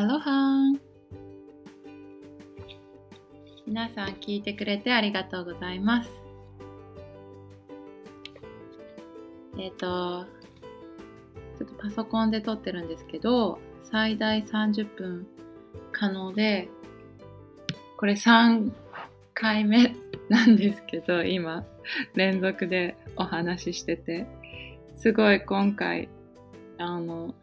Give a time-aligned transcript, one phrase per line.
[0.00, 0.72] アロハ
[3.66, 6.10] 皆さん聞いてくれてありがとうございます。
[9.58, 10.24] えっ、ー、と、
[11.58, 15.26] ちょっとパソコンで撮ってるんですけど、最大30分
[15.92, 16.70] 可能で、
[17.98, 18.72] これ3
[19.34, 19.94] 回目
[20.30, 21.66] なんですけど、今、
[22.14, 24.26] 連続でお話ししてて、
[24.96, 26.08] すごい今回、
[26.78, 27.34] あの、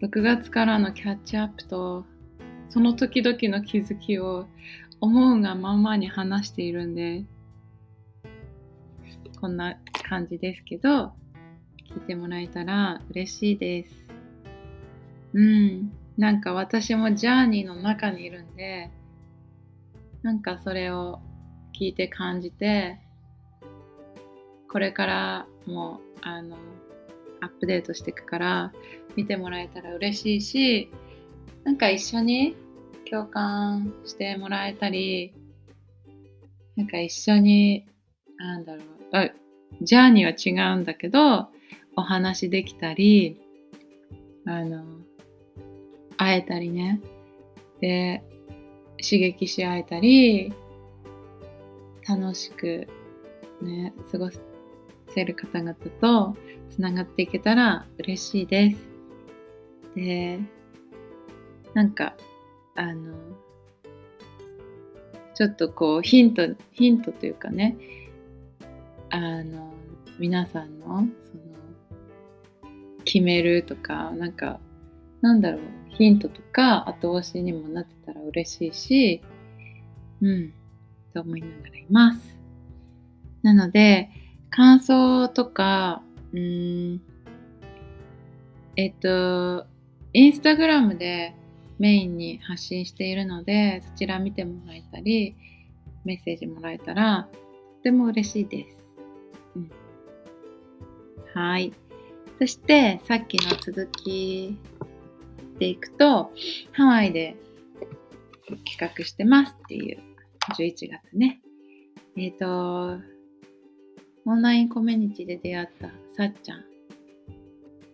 [0.00, 2.04] 6月からのキャッチアップと、
[2.68, 4.46] その時々の気づきを
[5.00, 7.24] 思うがままに話しているんで、
[9.40, 9.76] こんな
[10.08, 11.12] 感じですけど、
[11.90, 14.06] 聞いてもらえたら嬉しいです。
[15.32, 15.92] うん。
[16.16, 18.90] なんか私もジャーニーの中にいるんで、
[20.22, 21.20] なんかそれを
[21.78, 23.00] 聞いて感じて、
[24.70, 26.56] これからもあの
[27.40, 28.72] アップデートしていくから
[29.18, 30.92] 見てもらえたら嬉しいし
[31.64, 32.54] なんか一緒に
[33.10, 35.34] 共感してもらえたり
[36.76, 37.84] なんか一緒に
[38.36, 39.32] なんだろう
[39.82, 41.48] ジャーニーは違うんだけど
[41.96, 43.40] お話できたり
[44.46, 44.84] あの
[46.16, 47.00] 会えたりね
[47.80, 48.22] で
[49.02, 50.52] 刺激し合えたり
[52.08, 52.86] 楽しく
[53.62, 54.30] ね過ご
[55.12, 56.36] せる方々と
[56.70, 58.97] つながっていけたら嬉しいです。
[59.94, 60.40] で、
[61.74, 62.14] なんか、
[62.74, 63.14] あの、
[65.34, 66.42] ちょっとこうヒント、
[66.72, 67.76] ヒントというかね、
[69.10, 69.72] あの、
[70.18, 71.08] 皆さんの、その、
[73.04, 74.60] 決めるとか、なんか、
[75.20, 75.60] なんだろう、
[75.90, 79.22] ヒントとか後押しにもなってたら嬉しいし、
[80.20, 80.52] うん、
[81.14, 82.36] と思いながらいます。
[83.42, 84.10] なので、
[84.50, 86.02] 感想とか、
[86.32, 87.00] うん、
[88.76, 89.66] えっと、
[90.12, 91.34] インスタグラムで
[91.78, 95.36] メインに発信しているので、そちら見てもらえたり、
[96.04, 97.28] メッセージもらえたら、
[97.78, 98.76] とても嬉しいです。
[99.56, 99.70] うん、
[101.34, 101.72] はい。
[102.38, 104.56] そして、さっきの続き
[105.58, 106.32] でいくと、
[106.72, 107.36] ハワイで
[108.64, 109.98] 企画してますっていう
[110.56, 111.40] 11月ね。
[112.16, 113.02] えっ、ー、と、
[114.24, 116.64] オンラインコミュニティで出会ったさっちゃん。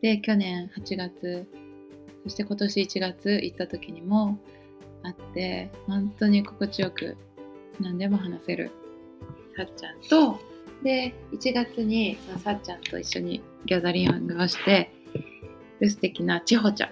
[0.00, 1.46] で、去年8月、
[2.24, 4.38] そして今年1月行った時にも
[5.02, 7.16] 会って、本当に心地よく
[7.80, 8.70] 何でも話せる
[9.56, 10.40] さっちゃんと、
[10.82, 14.90] で、1月にそのさっちゃんと一緒にギャザリングをして、
[15.80, 16.90] 素敵な千穂ちゃん。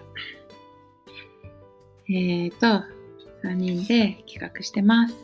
[2.13, 2.85] えっ、ー、と、
[3.45, 5.17] 3人で企画してます。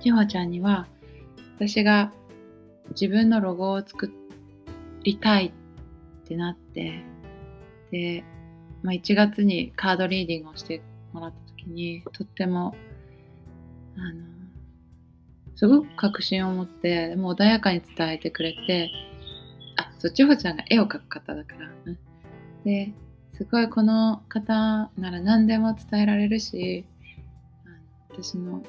[0.00, 0.88] 千穂ちゃんには、
[1.56, 2.12] 私が
[2.90, 4.10] 自分のロゴを作
[5.04, 7.04] りたいってなって
[7.92, 8.24] で、
[8.82, 10.82] まあ、1月にカードリーディングをして
[11.12, 12.74] もらった時にとっても
[13.96, 14.24] あの
[15.54, 18.90] すごく確信を持ってもう穏やかに伝えてくれて
[19.76, 21.98] あそっちほちゃんが絵を描く方だから、ね、
[22.64, 22.92] で
[23.36, 26.86] すごいこの方なら何でも伝えられるし
[28.10, 28.62] 私の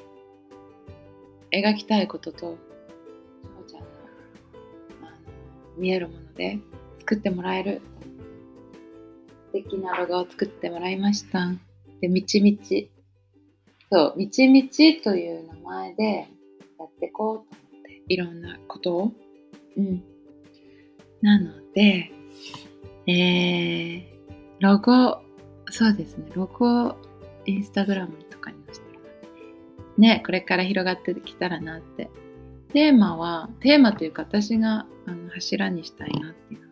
[1.52, 2.58] 描きたいことと
[3.42, 3.86] 千穂ちゃんの
[5.78, 6.58] 見えるもので
[6.98, 7.80] 作ってもらえる
[9.54, 11.52] 敵なロゴを作ってもらいました。
[12.00, 12.90] で、みちみち。
[13.90, 16.26] そう、みちみちという名前で
[16.78, 19.12] やっていこうと思って、いろんなことを？
[19.76, 20.02] うん。
[21.22, 22.10] なので、
[23.06, 24.02] えー、
[24.58, 25.22] ロゴ、
[25.70, 26.96] そうですね、ロゴ、
[27.46, 28.84] インスタグラムとかにもして
[29.96, 32.10] ね、これから広がってきたらなって
[32.72, 36.63] テーマは、テーマというか私があの柱にしたいなっていう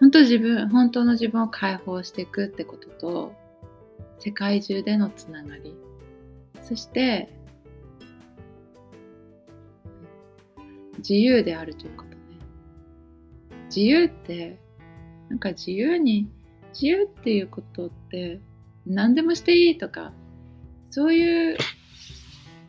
[0.00, 3.34] 本当自分、本当の自分を解放していくってことと、
[4.18, 5.76] 世界中でのつながり、
[6.62, 7.32] そして、
[10.98, 12.16] 自由であるということね。
[13.66, 14.58] 自由って、
[15.28, 16.28] なんか自由に、
[16.72, 18.40] 自由っていうことって、
[18.86, 20.12] 何でもしていいとか、
[20.90, 21.56] そういう、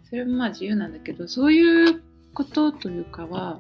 [0.09, 2.01] それもまあ自由なんだけど、そういう
[2.33, 3.59] ことというかは、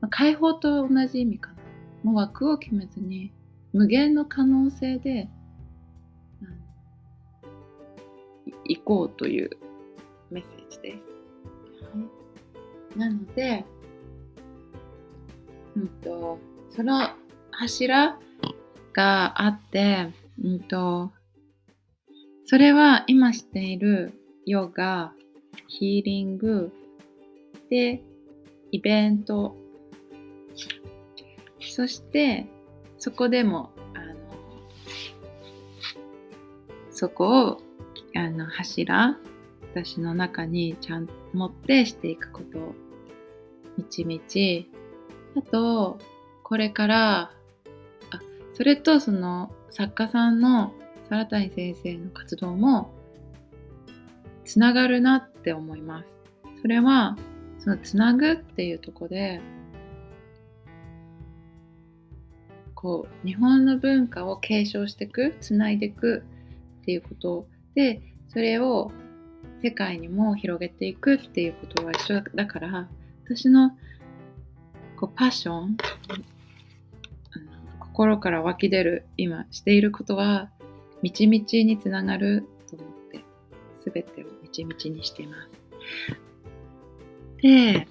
[0.00, 1.57] まあ、解放と同じ意味かな。
[2.02, 3.32] もう枠を決めずに、
[3.72, 5.28] 無限の可能性で、
[6.42, 6.58] うん、
[8.64, 9.50] 行こうという
[10.30, 10.98] メッセージで
[11.78, 11.84] す。
[11.84, 11.90] は
[12.96, 13.64] い、なので、
[15.76, 16.38] うんと、
[16.70, 17.10] その
[17.50, 18.18] 柱
[18.92, 20.08] があって、
[20.42, 21.12] うんと、
[22.44, 24.12] それは今している
[24.46, 25.12] ヨガ、
[25.66, 26.72] ヒーリング、
[27.68, 28.02] で、
[28.70, 29.67] イベント。
[31.60, 32.46] そして、
[32.98, 34.14] そこでも、あの、
[36.90, 37.62] そこを
[38.16, 39.16] あの柱
[39.72, 42.74] 私の中にちゃんと持ってしていくことを
[43.76, 44.68] みちみち
[45.36, 45.98] あと
[46.42, 47.30] これからあ
[48.54, 50.72] それとその作家さんの
[51.08, 52.90] 皿谷先生の活動も
[54.44, 56.06] つながるなって思います。
[56.62, 57.16] それは
[57.58, 59.40] そのつなぐっていうとこで
[62.80, 66.22] こう日本の文化を継承していくつないでいく
[66.82, 68.92] っていうことでそれを
[69.60, 72.88] 世界にも広げていくっていうことは一緒だから
[73.24, 73.72] 私の
[74.96, 75.76] こうパッション
[77.80, 80.48] 心から湧き出る今していることは
[81.02, 83.24] みちみちにつながると思って
[83.90, 85.50] 全てをみちみちにしています。
[87.42, 87.88] で、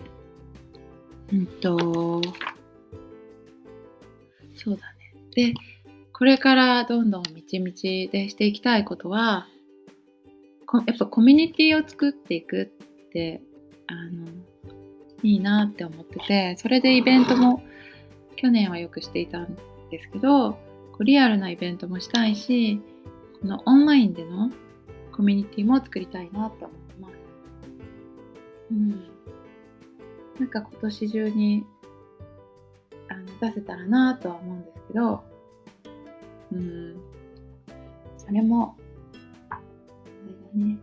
[1.33, 2.21] うんと、
[4.57, 5.53] そうだね。
[5.53, 5.53] で、
[6.13, 9.47] これからどんどんみちみちでしていきたいことは、
[10.85, 13.41] やっぱコミュニティを作っていくって
[13.87, 14.27] あの
[15.23, 17.63] いいなって思っててそれでイベントも
[18.35, 19.57] 去年はよくしていたん
[19.89, 20.59] ですけどこ
[20.99, 22.81] うリアルなイベントもしたいし
[23.41, 24.51] このオンラインでの
[25.15, 27.13] コミュニティも作りたいなって思ってます。
[28.71, 28.89] うん、
[30.39, 31.65] なんか今年中に
[33.09, 35.23] あの出せたらなとは思うんですけど、
[36.51, 36.95] うん、
[38.17, 38.75] それも
[39.49, 39.59] あ
[40.55, 40.77] れだね。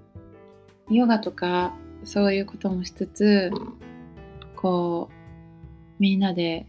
[0.90, 1.74] ヨガとか
[2.04, 3.50] そういうこともしつつ
[4.56, 5.14] こう
[5.98, 6.66] みんなで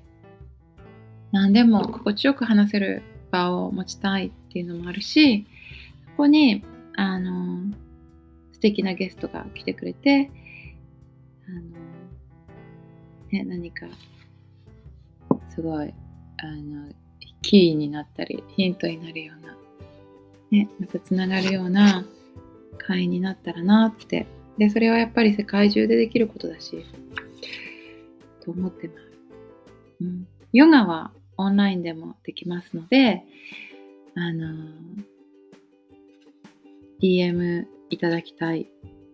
[1.31, 5.45] 何でも心地よく話せる場を持ちたいっていうのもあるし
[6.11, 6.63] そこに
[6.95, 7.73] あの
[8.53, 10.31] 素敵なゲストが来てくれて
[11.47, 11.61] あの、
[13.31, 13.85] ね、何か
[15.55, 15.93] すごい
[16.37, 16.89] あの
[17.41, 19.57] キーになったりヒントになるような、
[20.51, 22.05] ね、またつながるような
[22.77, 24.27] 会員になったらなって。
[24.57, 26.85] で、それはやっぱり世界中でできることだし、
[28.43, 28.99] と思ってます。
[30.01, 30.27] うん。
[30.53, 33.23] ヨガはオンラインでもできますので、
[34.15, 34.53] あの、
[37.01, 38.69] DM いただきたい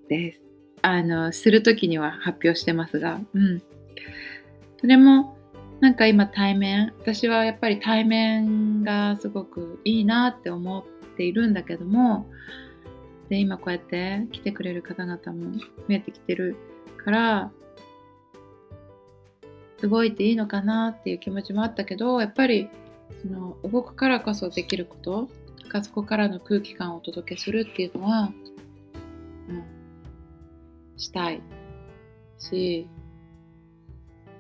[0.10, 0.42] です。
[0.84, 3.62] あの、するときには発表してますが、うん。
[4.80, 5.38] それも、
[5.82, 12.28] なんか今対面、私はやっぱり対面がすごくいいなって思っているんだけども、
[13.32, 16.58] で今こうやって来てくれる方々も増えてきてる
[16.98, 17.52] から
[19.82, 22.70] 動いていいのかなっていう気持ちもあったけどやっぱり
[23.22, 25.30] その動くからこそできること
[25.70, 28.34] かそこからの空気感をお届けするっていうのは、
[29.48, 29.64] うん、
[30.98, 31.42] したい
[32.38, 32.90] し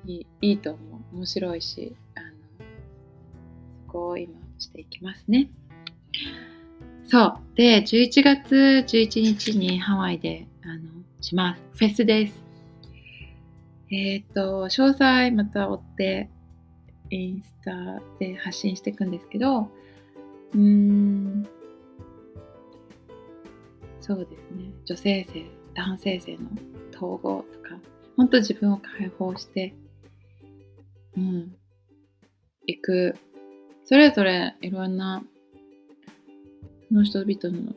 [0.06, 0.80] いいいと思
[1.13, 2.27] う面白いしあの
[3.88, 5.50] そこを今していきますね。
[7.12, 7.38] そう。
[7.56, 8.56] で、11月
[8.88, 11.62] 11日にハワイで、あの、します。
[11.74, 12.33] フェスです。
[13.92, 16.30] えっ、ー、と、詳細また追って、
[17.09, 19.69] インスタで発信していくんですけど、
[20.53, 21.45] うーん、
[24.00, 24.71] そうですね。
[24.86, 26.50] 女性性、男性性の
[26.95, 27.77] 統合とか、
[28.15, 29.74] 本当自分を解放して、
[31.21, 31.56] うん、
[32.67, 33.15] 行く。
[33.86, 35.22] それぞれいろんな
[36.88, 37.74] その人々の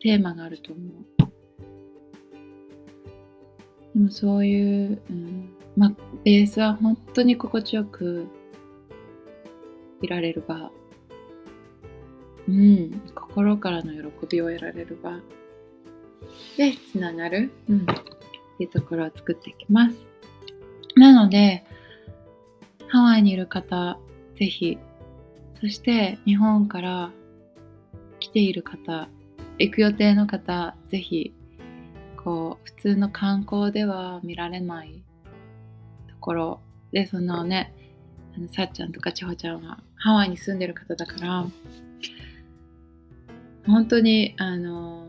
[0.00, 1.28] テーマがあると思う。
[3.94, 5.92] でもそういう、うん、まあ、
[6.24, 8.26] ベースは本当に心地よく
[10.02, 10.70] いられる場。
[12.48, 15.20] うん、心からの喜びを得られる場
[16.56, 17.84] でつながる、うん、っ
[18.56, 19.96] ていうところを作っていきます。
[20.96, 21.64] なので、
[22.88, 23.98] ハワイにいる方、
[24.36, 24.78] ぜひ、
[25.60, 27.10] そして日本から
[28.20, 29.08] 来ている方
[29.58, 31.34] 行く予定の方ぜひ
[32.16, 35.02] こう普通の観光では見られない
[36.08, 36.60] ところ
[36.92, 37.74] でそのね
[38.36, 41.46] あのさっちゃんとか千穂ちゃんはハワイに住んでる方だから
[43.66, 45.08] 本当にあの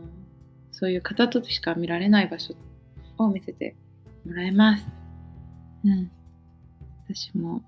[0.72, 2.54] そういう方としか見られない場所
[3.18, 3.76] を見せて
[4.26, 4.86] もらえます。
[5.84, 6.10] うん。
[7.14, 7.62] 私も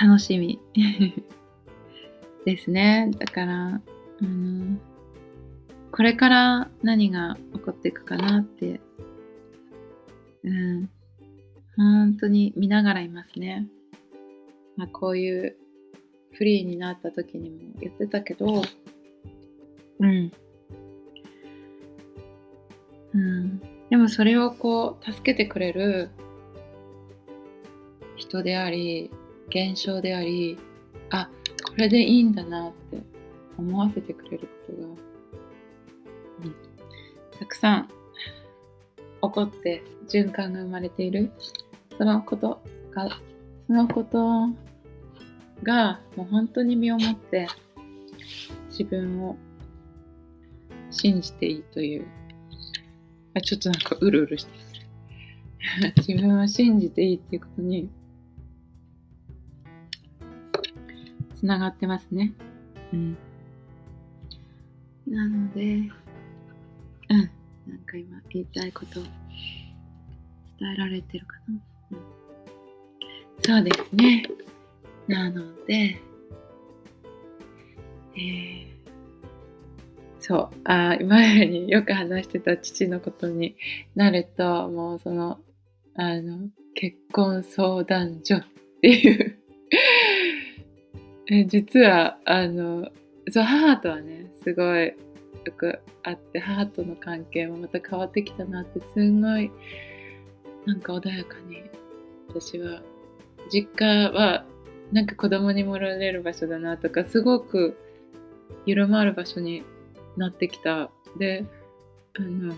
[0.00, 0.60] 楽しみ
[2.44, 3.10] ですね。
[3.18, 3.80] だから、
[4.20, 4.80] うん、
[5.90, 8.80] これから何が起こっていくかなって、
[10.42, 10.90] うん、
[11.76, 13.68] 本当に見ながらいますね。
[14.76, 15.56] まあ、こういう
[16.32, 18.62] フリーになった時にも言ってたけど、
[20.00, 20.32] うん。
[23.14, 26.10] うん、でもそれをこう助けてくれる
[28.22, 29.10] 人であり
[29.48, 30.56] 現象であり
[31.10, 31.28] あ
[31.64, 33.02] これでいいんだなって
[33.58, 34.96] 思わせてくれることが
[37.38, 37.92] たくさん起
[39.20, 41.30] こって循環が生まれている。
[41.98, 42.60] そのこと
[42.92, 43.08] が
[43.66, 44.48] そのこと
[45.62, 47.46] がもう本当に身をもって
[48.70, 49.36] 自分を
[50.90, 52.06] 信じていいという。
[53.34, 54.50] あちょっとなんかうるうるして
[55.82, 55.92] る。
[56.06, 57.88] 自分を信じていいっていうことに
[61.42, 62.32] つながってますね。
[62.92, 63.18] うん。
[65.08, 65.90] なのでうん。
[67.66, 71.54] なんか今言いたいこと伝えられてるかな、
[71.90, 72.02] うん、
[73.42, 74.24] そうですね。
[75.08, 76.00] なので
[78.14, 78.72] えー
[80.20, 83.56] そう、あ前によく話してた父のことに
[83.96, 85.40] なると、もうその、
[85.96, 88.44] あの、結婚相談所っ
[88.80, 89.42] ていう
[91.34, 92.90] え実は、あの、
[93.30, 94.94] そう、母とはね、すごいよ
[95.56, 99.50] くあって、母との関係もまた変わってきたなって、すんごい、
[100.66, 101.62] なんか穏やかに、
[102.28, 102.82] 私は、
[103.50, 104.44] 実家は、
[104.92, 107.78] なんか子供にもられる場所だなとか、すごく
[108.66, 109.64] 緩まる場所に
[110.18, 110.90] なってきた。
[111.18, 111.46] で、
[112.18, 112.54] あの、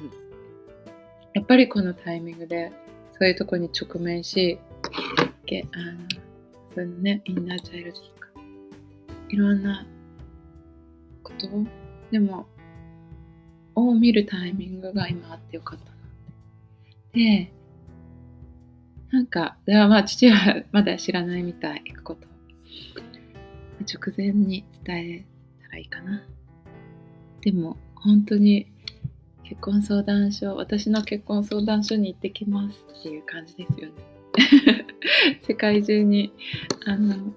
[1.32, 2.72] やっぱりこのタイミングで
[3.12, 4.58] そういうとこに直面し、
[5.46, 6.08] けあの
[6.74, 8.28] そういうね、インナーチャイルドとか、
[9.34, 9.84] いろんな
[11.24, 11.48] こと
[12.12, 12.46] でも、
[13.74, 15.96] を見るタイミングが今あってよかったなっ
[17.12, 17.18] て。
[17.18, 17.52] で、
[19.10, 22.28] なんか、ではまあ父はまだ知らないみたい、行くこと。
[23.80, 25.26] 直前に伝え
[25.64, 26.22] たらいいかな。
[27.40, 28.70] でも本当に
[29.42, 33.92] 結婚相談所私の結婚相談所に行ってきますっていう感じですよね
[35.46, 36.32] 世界中に
[36.86, 37.34] あの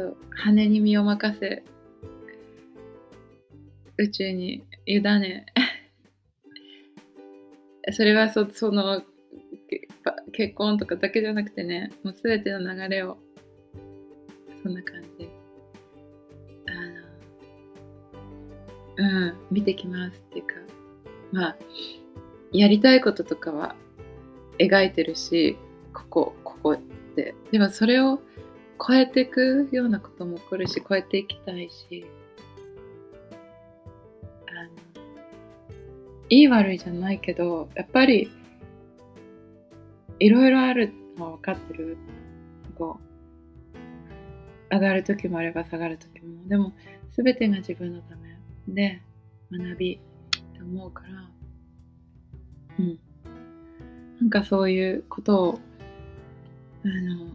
[0.00, 1.62] ょっと羽に身を任せ
[3.98, 5.46] 宇宙に委ね
[7.92, 9.02] それはそその
[10.32, 13.18] 結婚とかだけじゃなくてねもう全ての流れを
[14.62, 15.42] そんな感じです
[18.96, 20.54] うん、見てきますっていうか、
[21.32, 21.56] まあ、
[22.52, 23.74] やりたいこととかは
[24.58, 25.56] 描いてるし、
[25.94, 26.78] ここ、ここっ
[27.14, 27.34] て。
[27.50, 28.20] でもそれを
[28.78, 32.04] 超えていくようなことも起こるし、超えていきたいし、
[34.48, 35.04] あの、
[36.28, 38.30] いい悪いじゃないけど、やっぱり、
[40.18, 41.96] いろいろあるのは分かってる。
[42.76, 42.98] こ
[44.70, 46.48] う、上がる時もあれば下がる時も。
[46.48, 46.72] でも、
[47.16, 48.32] 全てが自分のため。
[48.68, 49.02] で
[49.50, 49.98] 学びっ
[50.54, 51.30] て思うから
[52.78, 52.98] うん
[54.20, 55.60] なんかそういうことを
[56.84, 57.32] あの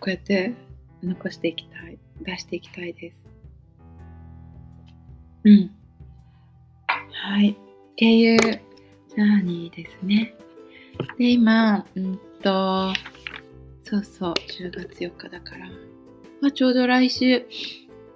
[0.00, 0.54] こうやって
[1.02, 3.16] 残していきたい出していきたいです
[5.44, 5.70] うん
[7.12, 7.54] はいっ
[7.96, 10.34] ていうジャーニーですね
[11.18, 12.92] で今うんと
[13.82, 15.66] そうそう10月4日だから、
[16.40, 17.46] まあ、ちょうど来週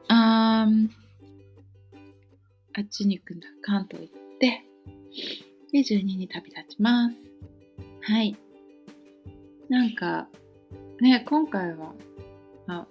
[0.09, 0.69] あ
[2.75, 3.47] あっちに行くんだ。
[3.61, 4.65] 関東行って、
[5.73, 7.17] で、12に旅立ちます。
[8.01, 8.35] はい。
[9.69, 10.29] なんか、
[11.03, 11.95] ね、今回は、
[12.69, 12.87] あ、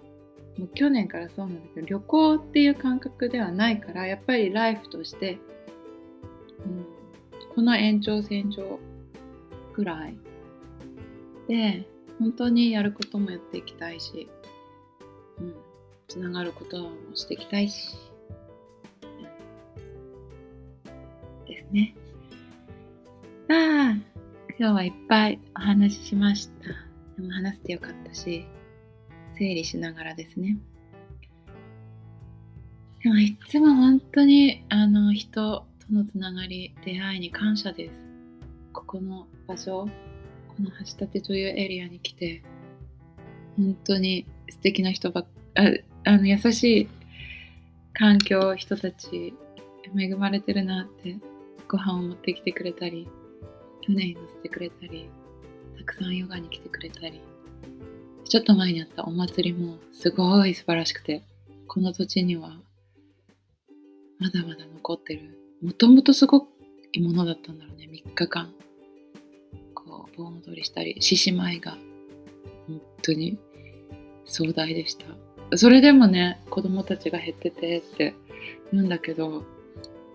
[0.58, 5.38] もう去年からそうなんだけど、旅行っていう感覚ではないから、やっぱりライフとして、
[6.66, 6.84] うん、
[7.54, 8.78] この延長線上
[9.72, 10.14] ぐらい
[11.48, 11.88] で、
[12.18, 14.28] 本当にやることもやっていきたいし、
[15.40, 15.54] うん、
[16.06, 17.96] つながることもしていきたいし、
[21.46, 21.94] ですね。
[23.48, 23.96] ああ、
[24.58, 26.81] 今日はいっぱいお話ししました。
[27.16, 28.46] でも話してよかったし、
[29.38, 30.58] 整理しながらですね。
[33.02, 37.92] でもいつも本当にあの人とのつながり、出会いに感謝です。
[38.72, 39.86] ここの場所、
[40.48, 42.42] この橋立というエリアに来て、
[43.56, 45.70] 本当に素敵な人ばっあ
[46.04, 46.88] あの優しい
[47.94, 49.34] 環境、人たち、
[49.96, 51.18] 恵まれてるなって
[51.68, 53.08] ご飯を持ってきてくれたり、
[53.84, 55.10] 船に乗せてくれたり、
[55.78, 57.20] たくさんヨガに来てくれたり、
[58.24, 61.22] ちょっと前にあったお祭りもすごい素晴らしくて、
[61.66, 62.58] この土地には
[64.18, 65.38] まだまだ残ってる。
[65.62, 66.48] もともとすごく
[66.92, 68.52] いものだったんだろうね、3日間。
[69.74, 71.76] こう、盆踊りしたり、獅子舞が
[72.66, 73.38] 本当に
[74.24, 75.06] 壮大でした。
[75.56, 78.14] それでもね、子供たちが減っててって
[78.72, 79.44] 言うんだけど、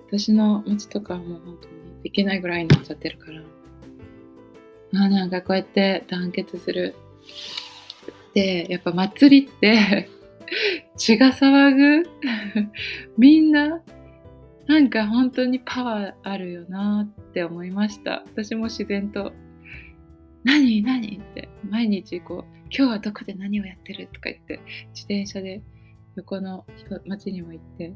[0.08, 1.74] 私の町とかはもう本当に
[2.04, 3.42] できないぐらいになっちゃってるから。
[4.94, 6.96] あなんかこうやって団結する。
[8.34, 10.10] で、やっぱ祭りって
[10.96, 12.10] 血が騒ぐ
[13.18, 13.82] みんな
[14.68, 19.34] なんか本当にパワーあるよなって思いました私も自然と
[20.44, 20.84] 「何？
[20.84, 25.62] 何?」って毎日こう「今日はどこで何をやってる?」とか言って自転車で
[26.16, 26.66] 横の
[27.06, 27.94] 町にも行って、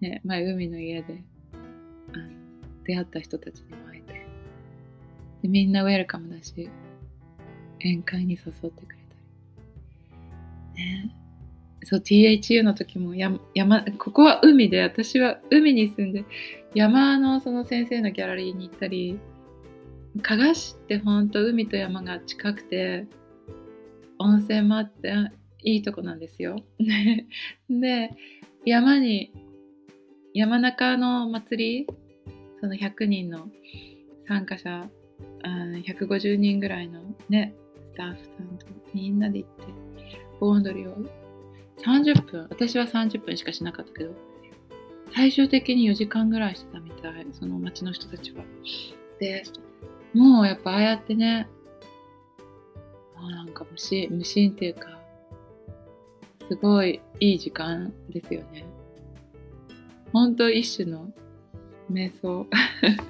[0.00, 1.22] ね、前海の家で
[2.12, 2.28] あの
[2.84, 3.85] 出会った人たちにも
[5.46, 6.68] でみんなウェルカムだし
[7.80, 8.94] 宴会に誘ってくれた
[10.76, 11.16] りね
[11.84, 16.24] そう THU の時も山山ここは海で私は海に住んで
[16.74, 19.18] 山のその先生のギャラリーに行ったり
[20.22, 23.06] 加賀市ってほんと海と山が近くて
[24.18, 25.12] 温泉もあって
[25.62, 26.56] いいとこなんですよ。
[27.68, 28.10] で
[28.64, 29.32] 山に
[30.34, 31.86] 山中の祭り
[32.60, 33.48] その100人の
[34.26, 34.88] 参加者
[35.48, 39.64] 150人ぐらいのねスタッフさんとみんなで行って
[40.40, 40.96] 盆踊りを。
[41.78, 42.46] 30分。
[42.48, 44.12] 私は30分しかしなかったけど
[45.14, 47.26] 最終的に4時間ぐらいしてたみたい。
[47.32, 48.44] その町の人たちは。
[49.20, 49.44] で
[50.14, 51.48] もうやっぱああやってね
[53.16, 54.98] あなんか無心無心っていうか
[56.48, 58.64] すごいいい時間ですよね。
[60.12, 61.12] ほんと一種の
[61.90, 62.46] 瞑想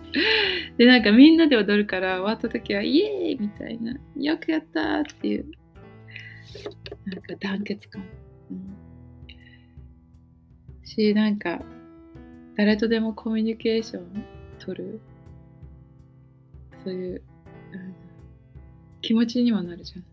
[0.77, 5.47] でなんかみんなで踊るから終わった時はイエーイみたいなよくやったっていう
[7.07, 8.03] なんか団結感。
[8.51, 8.77] うん、
[10.85, 11.63] しなんか
[12.57, 14.25] 誰とでもコミュニケーション
[14.59, 15.01] 取る
[16.85, 17.23] そういう、
[17.73, 17.95] うん、
[19.03, 20.05] 気持ちにもなるじゃん。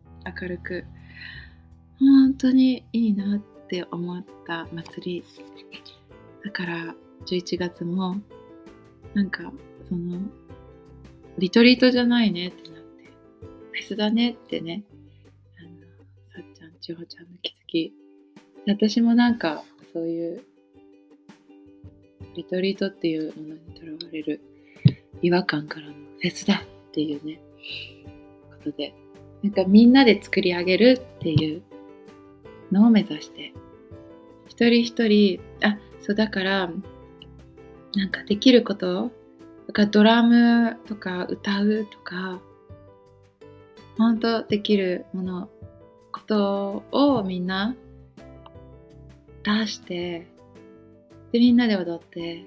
[0.41, 0.85] 明るく。
[1.99, 5.23] 本当にいいなって思った祭り。
[6.43, 8.17] だから11月も
[9.13, 9.51] なんか
[9.89, 10.19] その
[11.37, 13.03] リトリートじゃないねってなって
[13.71, 14.83] フェスだねってね
[15.59, 17.93] あのさっちゃん千穂ちゃんの気づき。
[18.65, 20.43] 私もなんかそういう
[22.35, 24.41] リトリートっていうものにとらわれる
[25.21, 27.39] 違和感からのフェスだっていうね
[28.63, 28.93] ことで
[29.43, 31.61] なんかみんなで作り上げるっていう
[32.71, 33.53] のを目指して
[34.47, 36.69] 一人一人あそうだから
[37.95, 39.11] なんかできること？
[39.67, 42.41] だかドラムとか歌うとか
[43.97, 45.49] 本当できるもの
[46.11, 47.75] ことをみんな
[49.43, 50.27] 出して
[51.31, 52.45] でみんなで踊って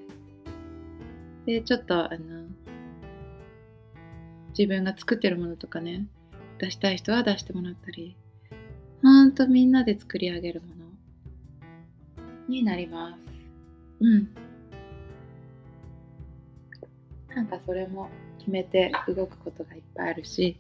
[1.46, 2.44] でちょっとあの
[4.50, 6.06] 自分が作ってるものとかね
[6.58, 8.16] 出したい人は出してもらったり
[9.02, 10.74] ほんとみんなで作り上げるもの
[12.48, 13.18] になります。
[14.00, 14.28] うん。
[17.36, 20.58] なんかそれも決めて動くことがいっぱいあるし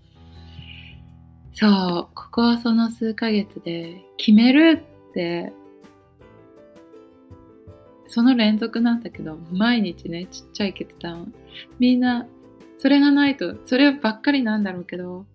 [1.52, 5.52] そうここはその数ヶ月で決めるって
[8.08, 11.34] その連続なんだけど、毎日ね、ちっちゃい決断。
[11.78, 12.26] みんな、
[12.78, 15.26] それがないと、そればっかりなんだろうけど、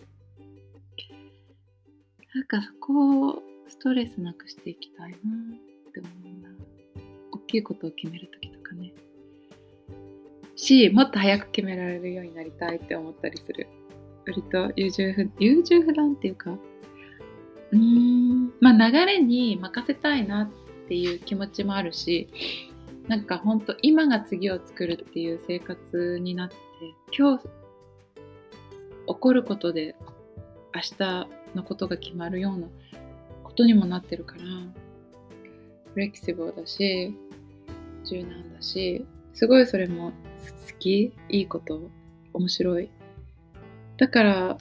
[2.33, 5.19] なんかそこをストレスなくしていきたいなっ
[5.91, 6.49] て思うんだ。
[7.33, 8.40] 大きいことを決めると。
[10.55, 13.67] し、もっと早く決められるようになりたいって思ったりする。
[14.25, 22.29] 割と優柔不優柔不断っていうか、うーん、まあ流れに任せたいなっていう気持ちもあるし、
[23.07, 26.55] なんか本当今が次を作るっていう生活になって
[27.17, 27.43] 今日
[29.07, 29.95] 起こることで
[30.73, 32.67] 明日のことが決まるような
[33.43, 34.41] ことにもなってるから
[35.93, 37.13] フレキシブルだし
[38.05, 40.13] 柔軟だしすごいそれも
[40.49, 41.13] 好き？
[41.29, 41.89] いいこと？
[42.33, 42.89] 面白い？
[43.97, 44.57] だから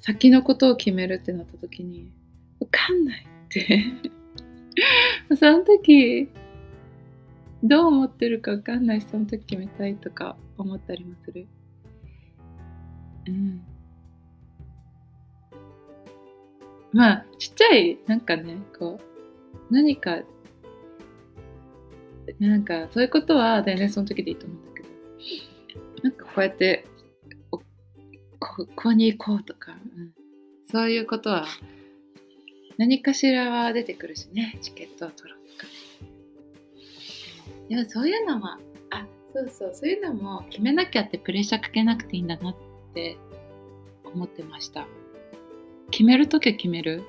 [0.00, 2.10] 先のことを決めるってなった時に
[2.58, 3.84] 分かんないって。
[5.36, 6.28] その時
[7.62, 11.46] どう思ってるか分かんないしその時決めたいとか思ったりもする。
[13.28, 13.62] うん。
[16.92, 18.98] まあちっちゃいなんかねこ
[19.70, 20.22] う何か
[22.38, 24.58] なんかそういうことは全然その時でいいと思う。
[24.58, 24.71] んだ
[26.02, 26.84] なんかこうやって
[27.50, 30.12] ここに行こうとか、うん、
[30.70, 31.46] そういうことは
[32.76, 35.72] 何かしらは出てくるしねチケットを取ろうとか。
[37.68, 38.48] でもそういうのも
[38.90, 42.56] あそうそうそういうのも決めなきゃってプレッシャーかけなくていいんだなっ
[42.94, 43.16] て
[44.04, 44.86] 思ってました。
[45.90, 47.04] 決めるときは決める。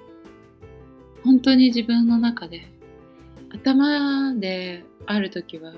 [1.23, 2.67] 本当に自分の中で
[3.49, 5.73] 頭である時は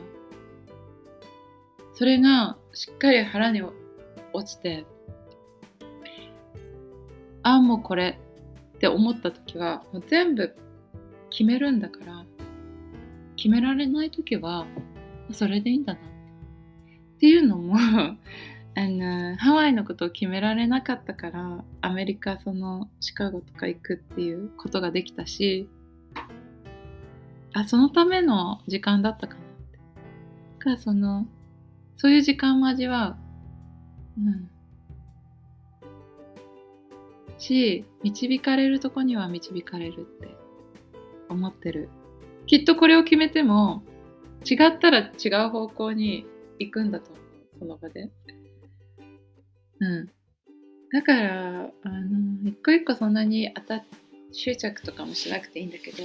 [1.96, 3.62] それがしっかり腹に
[4.34, 4.86] 落ちて
[7.42, 8.20] ああもうこれ
[8.76, 10.56] って思った時はもう全部
[11.30, 12.26] 決めるんだから
[13.38, 14.66] 決められない時は
[15.32, 16.00] それでいいんだな。
[16.00, 18.18] っていうのも あ
[18.76, 25.70] のハワイのことを決められなかったからアメリカそのシカゴとか行くっていうことができたし
[27.54, 29.80] あそのための時間だったかなって。
[30.60, 31.26] かその
[31.98, 33.18] そういう時間も味わ
[34.18, 34.50] ううん。
[37.38, 40.30] し導かれるとこには導かれるって
[41.30, 41.90] 思ってる。
[42.46, 43.84] きっとこれを決めても
[44.50, 46.26] 違ったら違う方向に
[46.60, 47.26] 行くんだと思う。
[47.60, 48.12] その場で。
[49.80, 50.10] うん。
[50.92, 53.86] だからあの一個一個そんなに当た
[54.32, 56.04] 執着とかもしなくていいんだけど、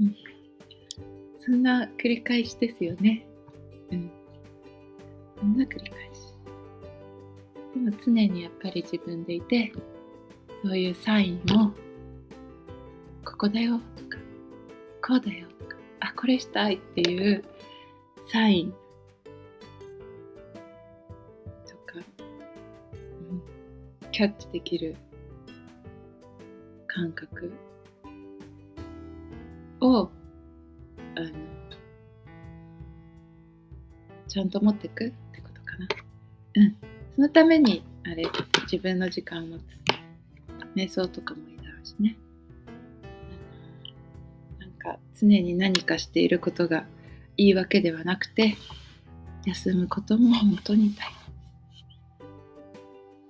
[0.00, 0.14] うん、
[1.40, 3.26] そんな繰り返しですよね。
[3.90, 4.10] うん。
[5.46, 6.36] んな繰り返し
[7.74, 9.72] でも常にやっぱり自分でいて
[10.62, 11.70] そういうサインを
[13.24, 14.18] ここだよとか
[15.06, 17.44] こうだよとかあこれしたいっていう
[18.32, 18.72] サイン
[21.68, 22.00] とか、
[24.02, 24.96] うん、キャッチできる
[26.86, 27.52] 感覚
[29.80, 30.08] を
[31.14, 31.30] あの
[34.28, 35.12] ちゃんと持ってく。
[37.16, 38.24] そのためにあれ
[38.70, 39.62] 自分の時間を持つ。
[40.76, 42.16] 瞑想とかもいいだろうしね。
[44.60, 46.84] なんか常に何かしていることが
[47.38, 48.56] いいわけではなくて
[49.46, 51.10] 休むことも本当に大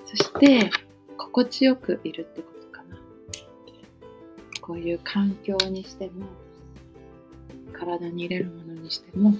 [0.04, 0.70] そして
[1.16, 2.96] 心地よくいるってことかな。
[4.60, 6.26] こういう環境にしても
[7.72, 9.34] 体に入れるものにしても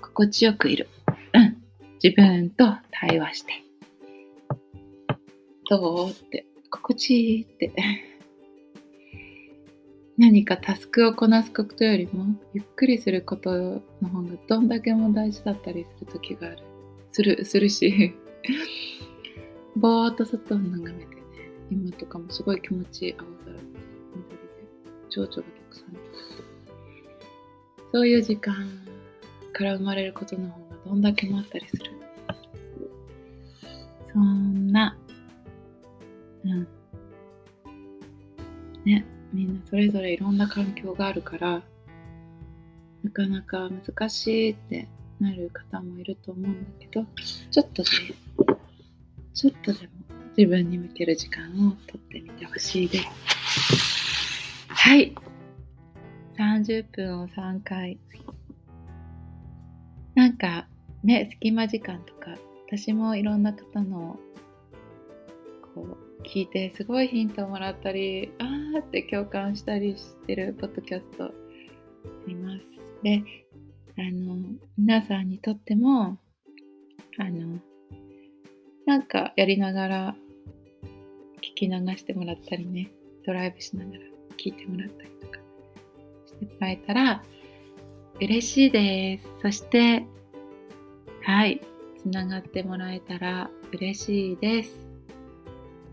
[0.00, 0.88] 心地よくいる。
[2.02, 3.52] 自分と対話して。
[5.68, 6.46] どうって。
[6.70, 7.72] 心地いいって。
[10.16, 16.58] 何かタスクをこなすことよりもゆっくりすることの方がどんだけも大事だったりする時がある。
[17.12, 18.14] する、するし
[19.76, 21.22] ぼーっと外を眺めてね、
[21.70, 24.38] 今とかもすごい気持ちいい青空、緑で、
[25.10, 25.90] 蝶々がたくさん
[27.92, 28.54] そういう時間
[29.52, 31.84] から生まれることの方がどんだけもあったりする？
[34.12, 34.96] そんな。
[36.44, 36.68] うん。
[38.84, 41.62] ねみんなそれぞれいろんな環境があるから
[43.04, 44.88] なかなか難しいって
[45.20, 47.06] なる方もいると思うんだけど
[47.50, 47.88] ちょっとね
[49.34, 49.92] ちょっとでも
[50.36, 53.06] 自分に向ける時間をとってみてほしいです。
[54.68, 55.14] はい。
[56.38, 57.98] 30分を3回
[60.14, 60.66] なんか
[61.02, 62.36] ね隙間時間とか
[62.66, 64.18] 私もいろんな方の
[65.74, 71.30] こう聞いてすごいヒントをもらったりあーって共感したりしてるポッドキャストあ
[72.26, 72.60] ります。
[73.02, 73.22] で
[73.98, 74.36] あの
[74.78, 76.18] 皆さんにとっても
[77.18, 77.58] あの
[78.86, 80.16] なんかやりながら
[81.38, 82.90] 聞き流してもらったりね
[83.26, 84.00] ドライブしながら
[84.38, 85.38] 聞いてもらったりとか
[86.26, 87.22] してもらえたら
[88.20, 89.28] 嬉しいです。
[89.42, 90.04] そして
[91.30, 91.60] はい
[91.96, 94.70] つながってもらえたら嬉しいです。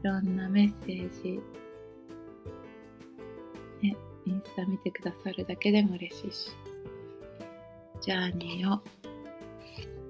[0.04, 1.39] いろんなメッセージ、
[3.84, 3.95] ね、
[4.26, 6.50] インスタ見てくださるだけでも嬉しいし、
[8.02, 8.82] ジャーニーを、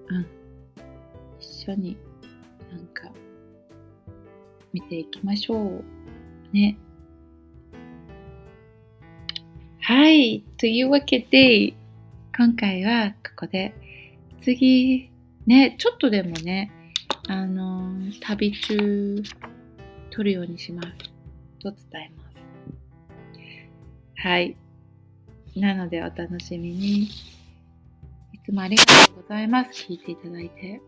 [0.08, 0.26] うん、
[1.42, 1.98] 一緒に
[2.72, 3.12] なんか
[4.72, 5.84] 見ていきましょう。
[6.54, 6.78] ね。
[9.82, 10.46] はい。
[10.58, 11.74] というわけで、
[12.36, 13.76] 今回はここで、
[14.42, 15.12] 次、
[15.48, 16.72] ね、ちょっとでもね、
[17.30, 19.24] あのー、旅中
[20.12, 20.90] 撮るようにします
[21.62, 22.38] と伝えます。
[24.18, 24.58] はい。
[25.56, 27.04] なのでお楽しみに。
[27.04, 27.10] い
[28.46, 29.72] つもありがとうございます。
[29.72, 30.82] 聞いていただいて。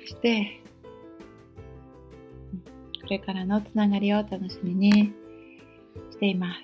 [0.00, 0.62] そして、
[3.02, 5.12] これからのつながりを楽しみに
[6.10, 6.60] しています。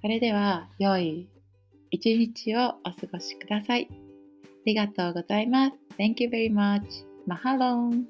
[0.00, 1.28] それでは、良い
[1.90, 4.01] 一日をお過ごしください。
[4.62, 5.72] ありがとうございます。
[5.98, 6.82] Thank you very much.
[7.26, 8.06] マハロン。